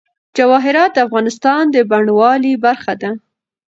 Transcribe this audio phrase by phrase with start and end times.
[0.37, 3.11] جواهرات د افغانستان د بڼوالۍ برخه ده.